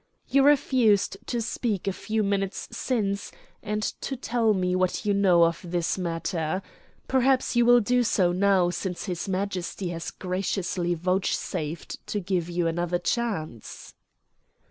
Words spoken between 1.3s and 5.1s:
speak a few minutes since, and to tell me what